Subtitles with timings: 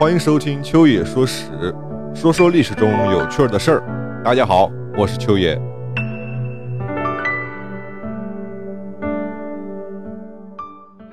[0.00, 1.74] 欢迎收听秋野说史，
[2.14, 4.22] 说说历史中有趣的事儿。
[4.24, 5.60] 大家好，我是秋野。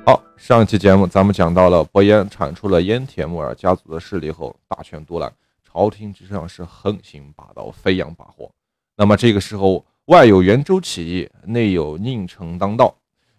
[0.05, 5.33] 好，上一期节目咱们讲到了伯颜铲除了燕铁木儿家族的势力后，大权独揽，
[5.65, 8.49] 朝廷之上是横行霸道、飞扬跋扈。
[8.96, 12.96] 那么这个时候，外有元州起义，内有宁城当道。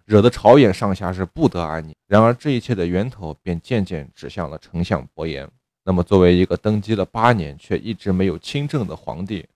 [0.09, 1.95] 惹得朝野上下是不得安宁。
[2.07, 5.47] 然而，这一切的源头便渐渐指向了丞相伯颜。
[5.85, 9.47] 那么，作为一个登基了八年却一直没有亲政的皇帝，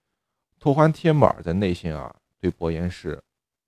[0.59, 3.19] 托欢帖木儿在内心啊，对伯颜是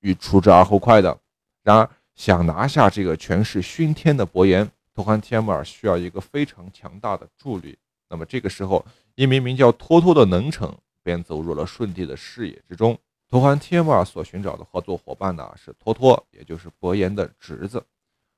[0.02, 1.18] 欲除之而后快的。
[1.64, 7.76] 然而，想拿下这个权势熏天的伯颜，托欢帖木儿需要一个非常强大的助力。
[8.08, 10.72] 那么，这个时候，一名名叫托托的能臣
[11.02, 12.96] 便走入了舜帝的视野之中。
[13.28, 17.84] 托欢帖木儿所寻找的合作伙伴呢，是托托，也就是伯颜的侄子。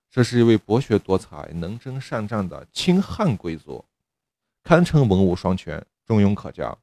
[0.10, 3.84] 这是一位博学多才、能征善战的清汉贵族，
[4.64, 6.76] 堪称文武双全、中庸可嘉。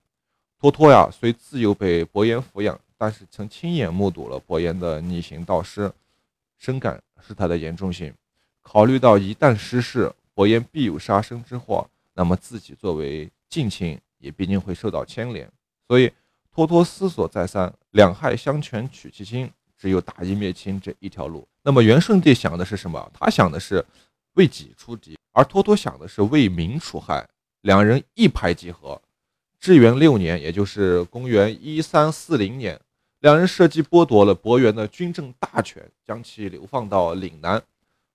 [0.60, 5.90] 托托呀，虽自幼被伯颜抚养，但是曾亲眼目睹了伯颜的逆行道失，
[6.58, 8.14] 深感事态的严重性。
[8.60, 15.50] 考虑到一旦失势，伯颜必有杀身之祸，那么自己作为近亲，也必定会受到牵连，
[15.88, 16.12] 所以。
[16.54, 21.48] 托托思索再三，两害相权取其轻，只有打击灭亲这一条路。
[21.64, 23.10] 那么元顺帝想的是什么？
[23.12, 23.84] 他想的是
[24.34, 27.28] 为己出敌，而托托想的是为民除害。
[27.62, 29.02] 两人一拍即合。
[29.58, 32.80] 至元六年，也就是公元一三四零年，
[33.18, 37.60] 两人设计剥夺了伯颜的军政大权，将其流放到岭南。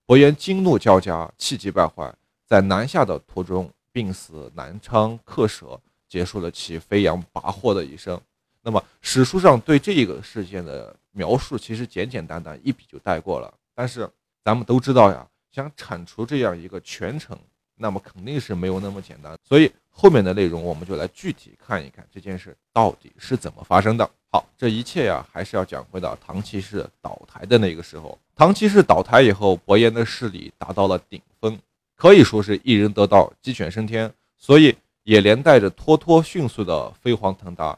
[0.05, 2.15] 伯颜惊怒交加，气急败坏，
[2.47, 8.17] 在南下的途中病死南昌客舍，结束了其飞扬跋扈的一生。
[8.61, 14.09] 那么史书上对这个事件的描述其实简简单单一笔就带过了，但是
[14.43, 17.37] 咱们都知道呀，想铲除这样一个权臣，
[17.75, 19.37] 那么肯定是没有那么简单。
[19.47, 24.09] 所以后面的内容我们就来具体看一看这件事到底是怎么发生的。
[24.31, 28.17] 好，这一切呀还是要讲回到唐七世倒台的那个时候。
[28.35, 31.57] 唐七世倒台以后，伯颜的势力达到了顶峰，
[31.95, 37.73] 可以说是一人得道，鸡犬升天，所以也连带着托托迅速的飞黄腾达。《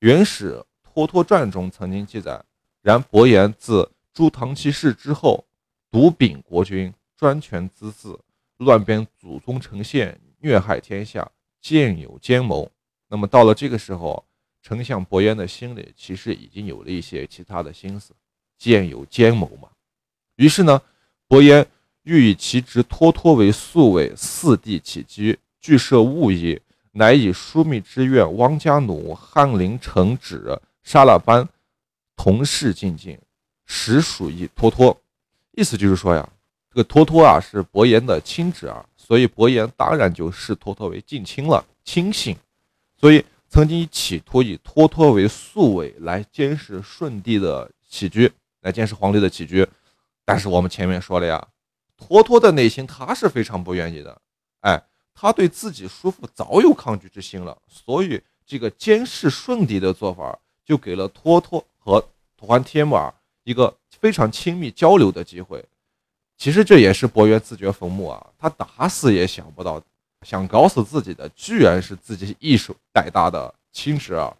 [0.00, 2.42] 元史托托传》中曾经记载：
[2.80, 5.44] 然伯颜自诛唐其氏之后，
[5.90, 8.18] 独秉国君，专权滋肆，
[8.56, 11.30] 乱编祖宗臣献，虐害天下，
[11.60, 12.70] 建有奸谋。
[13.08, 14.24] 那么到了这个时候，
[14.62, 18.14] 丞相伯颜的心里其实已经有了一些其他的心思，
[18.56, 19.68] 建有奸谋嘛。
[20.36, 20.80] 于是呢，
[21.28, 21.66] 伯颜
[22.04, 26.58] 欲以其侄托托为宿卫，四地起居，俱设务役。
[26.92, 31.48] 乃以枢密之愿，汪家奴、翰林承旨、沙拉班
[32.16, 33.16] 同事进京，
[33.64, 34.96] 实属于托托。
[35.52, 36.28] 意思就是说呀，
[36.68, 42.36] 这个托托啊是伯颜的亲侄儿，所以伯颜当然就视托托为近亲了，亲信。
[42.98, 48.30] 所以曾经企图以托托为宿卫来监视舜帝的起居，
[48.62, 49.66] 来监视皇帝的起居。
[50.24, 51.48] 但是我们前面说了呀，
[51.96, 54.20] 托托的内心他是非常不愿意的，
[54.62, 54.82] 哎。
[55.22, 62.02] 他对自己叔父早有抗拒之心了，所以这个监视舜帝的做法，就给了托托和
[62.38, 63.12] 托欢帖木儿
[63.44, 65.62] 一个非常亲密交流的机会。
[66.38, 69.82] 其实这也是伯约自掘坟墓啊，他打死也想不到，
[70.22, 74.34] 想搞死自己的居然是自己一手带大的亲侄儿。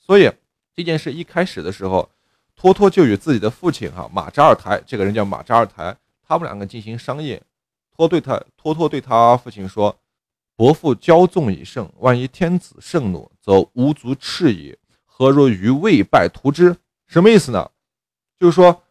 [0.00, 0.28] 所以
[0.74, 2.10] 这件事一开始的时候，
[2.56, 5.96] 托托就与自己的父亲哈马扎尔台，这个人叫马扎尔台，
[6.26, 7.40] 他们两个进行商议。
[7.96, 9.96] 托对他托托对他父亲说。
[10.56, 14.76] 伯父骄纵已胜，万一天子盛怒，则无足赤矣。
[15.04, 16.76] 何若于未败图之？
[17.06, 17.70] 什么意思呢？
[18.38, 18.82] 就是说，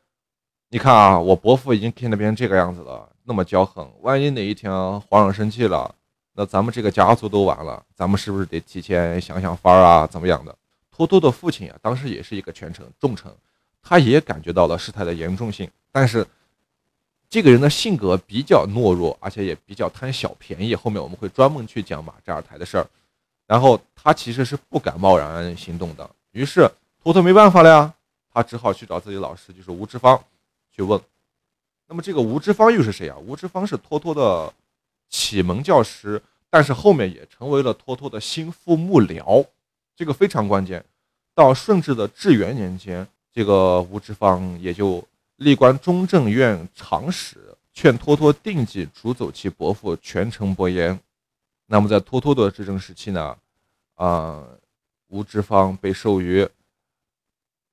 [0.70, 4.72] 你看啊，我伯父已经变得变成这个样子了，那么骄横，万一哪一天
[5.02, 5.96] 皇上生气了，
[6.34, 7.82] 那咱们这个家族都完了。
[7.96, 10.06] 咱们是不是得提前想想法儿啊？
[10.06, 10.54] 怎么样的？
[10.92, 13.32] 托托的父亲啊，当时也是一个权臣重臣，
[13.82, 16.28] 他也感觉到了事态的严重性，但是。
[17.34, 20.76] 这个人的性格比较懦弱，而且也比较贪小便宜。
[20.76, 22.86] 后面我们会专门去讲马扎尔台的事儿。
[23.48, 26.08] 然后他其实是不敢贸然行动的。
[26.34, 26.70] 于是
[27.02, 27.94] 托托没办法了呀，
[28.32, 30.24] 他只好去找自己老师，就是吴之芳
[30.72, 31.02] 去问。
[31.88, 33.18] 那么这个吴之芳又是谁啊？
[33.18, 34.54] 吴之芳是托托的
[35.10, 36.22] 启蒙教师，
[36.52, 39.44] 但是后面也成为了托托的心腹幕僚，
[39.96, 40.86] 这个非常关键。
[41.34, 45.04] 到顺治的至元年间，这个吴之芳也就。
[45.44, 50.98] 历官中正院长史，劝托托定计逐走其伯父权臣伯颜。
[51.66, 53.38] 那么在托托的执政时期呢，
[53.96, 54.44] 啊，
[55.10, 56.48] 吴之芳被授予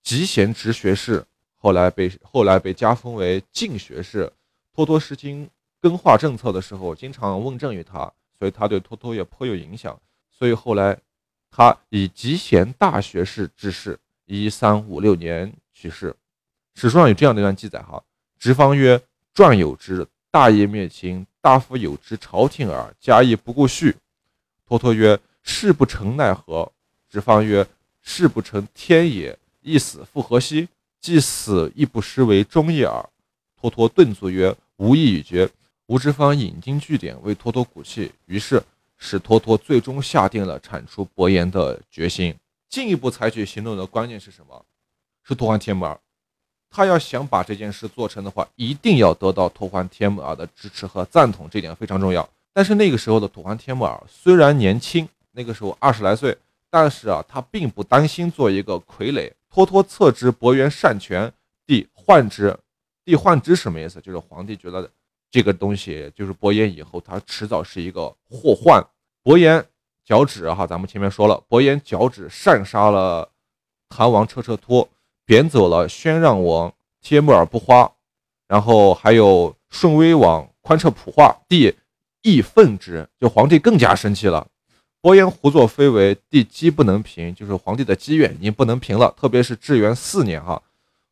[0.02, 1.24] 集贤直学士，
[1.56, 4.30] 后来被后来被加封为进学士。
[4.74, 5.48] 托托实行
[5.80, 9.98] 更化政策的时候，经常问政于他，所以他对托托也颇有影响。
[10.30, 10.98] 所以后来
[11.50, 16.16] 他以集贤大学士之仕，一三五六年去世。
[16.74, 18.02] 史书上有这样的一段记载：哈，
[18.38, 19.00] 直方曰
[19.34, 23.94] ：“传有之，大业灭秦，大夫有之，朝廷耳，家亦不顾恤。”
[24.66, 26.70] 托托曰：“事不成奈何？”
[27.10, 27.66] 直方曰
[28.00, 30.68] ：“事不成天也，一死复何惜？
[31.00, 33.08] 既死，亦不失为忠义耳。”
[33.60, 35.50] 托托顿足曰：“无意已决。”
[35.86, 38.62] 吴之方引经据典为托托鼓气，于是
[38.96, 42.34] 使托托最终下定了铲除伯颜的决心。
[42.68, 44.64] 进一步采取行动的关键是什么？
[45.24, 46.00] 是托欢帖木儿。
[46.70, 52.26] 他要想把这件事做成的话，一定要得到托欢帖木儿的支持和赞同，这点非常重要。
[52.52, 56.36] 但是那个时候的托欢帖木儿虽然年轻，那个时候二十来岁，
[56.70, 59.30] 但是啊，他并不担心做一个傀儡。
[59.50, 61.32] 托托策之伯颜善权，
[61.66, 62.56] 帝患之。
[63.04, 64.00] 帝患之什么意思？
[64.00, 64.88] 就是皇帝觉得。
[65.32, 68.84] 这个东西就是伯颜以后，他迟早是一个祸患。
[69.22, 69.64] 伯颜
[70.04, 73.30] 脚趾哈，咱们前面说了，伯颜脚趾擅杀了
[73.90, 74.88] 韩王车车托，
[75.30, 77.88] 贬走了宣让王帖木儿不花，
[78.48, 81.72] 然后还有顺威王宽彻普化，帝
[82.22, 84.48] 亦愤之，就皇帝更加生气了。
[85.00, 89.14] 伯颜胡作非为，帝积不能平，就是皇帝的积怨已经不能平了。
[89.16, 90.60] 特别是至元四年哈，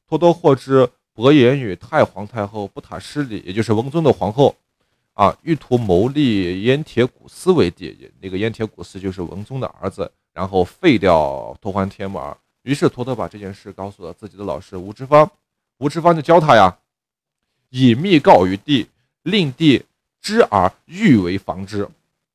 [0.09, 0.91] 托多获知。
[1.14, 4.53] 伯颜与太皇太后不塔失礼，也就是文宗的皇后，
[5.14, 7.97] 啊，欲图谋立燕铁古斯为帝。
[8.21, 12.37] 那个燕铁古斯就是文宗的儿子，然后废掉托欢帖木儿。
[12.69, 15.31] 于是托托把这件事告诉了自己的老师吴之方，
[15.79, 16.76] 吴之方就教他呀，
[17.70, 18.87] 以密告于帝，
[19.23, 19.82] 令帝
[20.20, 21.88] 知而欲为防之。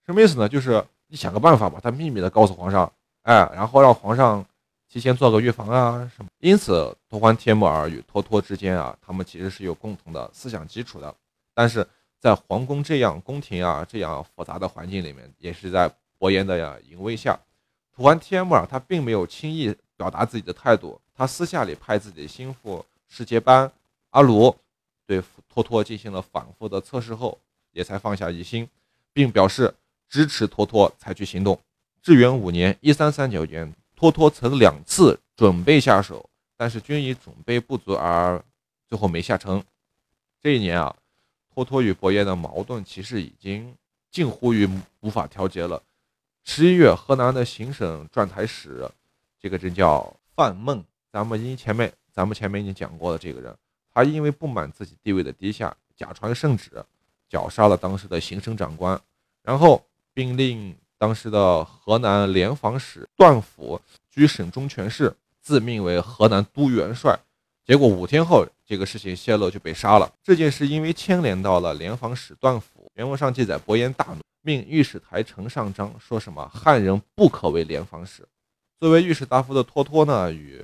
[0.08, 0.50] 什么意思呢？
[0.50, 2.92] 就是你想个办法把他秘密的告诉皇上，
[3.22, 4.44] 哎，然后让皇上。
[4.90, 6.30] 提前做个预防啊什么？
[6.38, 11.16] 因此，托欢帖木儿与托托之间啊，他们其实是有共同的思想基础的。
[11.56, 11.88] 但是
[12.20, 17.40] 在皇宫这样宫廷啊这样复杂的环境里面，也是在伯颜的呀淫威下，
[17.96, 21.00] 托欢帖木儿他并没有轻易表达自己的态度。
[21.16, 23.72] 他私下里派自己的心腹世杰班
[24.10, 24.54] 阿鲁
[25.08, 27.40] 对托托进行了反复的测试后，
[27.72, 28.68] 也才放下疑心，
[29.14, 29.74] 并表示
[30.10, 31.58] 支持托托采取行动。
[32.02, 33.74] 至元五年（一三三九年）。
[33.96, 38.44] 托托曾两次准备下手，但是均以准备不足而
[38.90, 39.64] 最后没下成。
[40.42, 40.94] 这一年啊，
[41.54, 43.74] 托托与伯颜的矛盾其实已经
[44.12, 44.70] 近乎于
[45.00, 45.82] 无法调节了。
[46.44, 48.90] 十一月，河南的行省转台使，
[49.44, 50.82] 这个人叫范孟，
[51.12, 53.54] 咱们因前面咱们前面已经讲过了，这个人
[53.94, 56.72] 他因为不满自己地位的低下，假传圣旨，
[57.28, 58.98] 绞杀了当时的行省长官，
[59.44, 60.76] 然后并令。
[60.96, 67.20] 当时的河南联防使段甫居省中权事，自命为河南都元帅。
[67.66, 70.10] 结果五天后，这个事情泄露就被杀了。
[70.24, 78.26] 这件事因为牵连到了联防使段甫，原文上记载，伯颜大怒，命御史台呈上章，说什么汉人不可为联防使。
[78.84, 80.62] 作为御史大夫的托托呢，与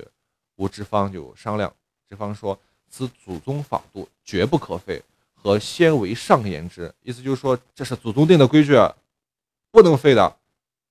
[0.56, 1.74] 吴之方就商量，
[2.06, 5.02] 之方说此祖宗法度，绝不可废，
[5.32, 6.94] 和先为上言之。
[7.00, 8.74] 意思就是说，这是祖宗定的规矩。
[9.70, 10.36] 不能废的，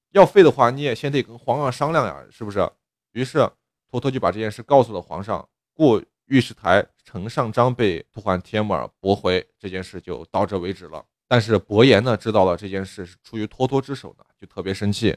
[0.09, 2.67] 要废的话，你也先得跟皇上商量呀，是不是？
[3.11, 3.47] 于是
[3.91, 11.05] 托托就把这件事告诉了皇上，故御史台呈上章被托欢帖木儿驳回，这件事就到这为止了。
[11.27, 15.15] 但是伯颜呢，知道了这件事是出于托托之手呢，就特别生气，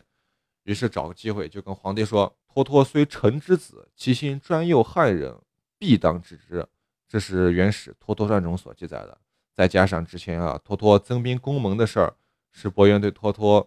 [0.64, 5.36] 于是找个机会就跟皇帝说：“托托虽臣之子，其心专诱汉人，
[5.78, 6.66] 必当治之。”
[7.08, 9.18] 这是原始托托传中所记载的。
[9.54, 12.14] 再加上之前啊，托托增兵攻蒙的事儿。
[12.54, 13.66] 是伯颜对托托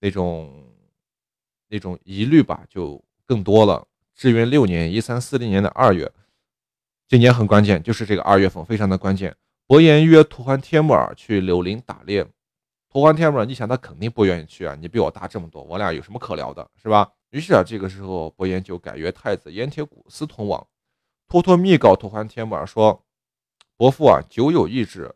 [0.00, 0.64] 那种
[1.68, 3.86] 那种疑虑吧，就更多了。
[4.14, 6.10] 至元六年（一三四零年的二月），
[7.06, 9.36] 今年很关键，就是这个二月份非常的关键。
[9.66, 12.26] 伯颜约托欢帖木儿去柳林打猎，
[12.92, 17.10] 托欢天木儿，你想他肯定不愿意去啊，你比我大这么多，我俩有什么可聊的，是吧？
[17.30, 20.66] 于是啊，这个时候伯颜就改约太子燕铁古司同往。
[21.26, 23.02] 托托密告托欢天木儿说
[23.78, 25.14] ：“伯父啊，久有意志。”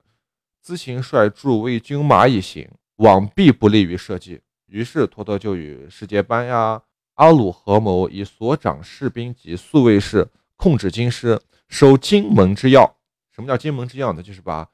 [0.62, 2.66] 自行率诸位军马一行，
[2.96, 4.40] 往必不利于社稷。
[4.68, 6.82] 于是托托就与世界班呀、
[7.16, 12.96] 阿鲁合谋，以所长士兵及宿卫士控制京师，收荆门之要。
[13.30, 14.22] 什么叫荆门之要呢？
[14.22, 14.66] 就是把，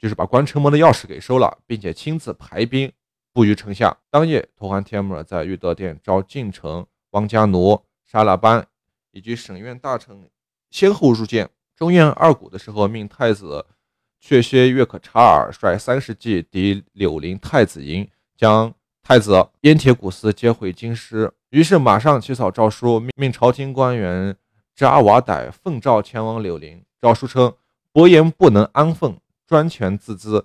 [0.00, 2.90] 就是把关城门的钥匙给收了，并且亲自排兵
[3.32, 3.96] 布于城下。
[4.10, 8.66] 当夜，托欢帖木儿在玉德殿召晋城王家奴、沙拉班
[9.12, 10.28] 以及省院大臣
[10.70, 11.50] 先后入见。
[11.76, 13.66] 中院二谷的时候，命太子。
[14.22, 18.70] 却薛岳可察尔率三十骑抵柳林太子营，将
[19.02, 21.32] 太子燕铁古斯接回京师。
[21.48, 24.36] 于是马上起草诏书，命朝廷官员
[24.76, 26.84] 扎瓦傣奉诏前往柳林。
[27.00, 27.54] 诏书称：
[27.92, 29.16] 伯颜不能安分，
[29.50, 30.44] 专权自恣，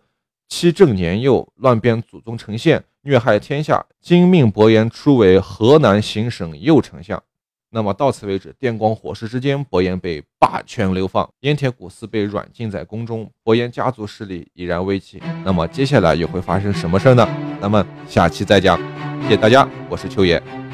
[0.50, 7.22] 欺正年幼，乱变祖宗丞相，虐害天下，今命伯颜出为河南行省右丞相。
[7.70, 15.22] 那么到此为止，电光火石之间，伯颜被罢权流放，燕铁古寺被软禁在宫中，伯颜家族势力已然危起。
[15.44, 17.30] 那么接下来又会发生什么事呢？
[17.62, 18.76] 咱们下期再讲。
[19.22, 20.65] 谢谢大家，我是秋野。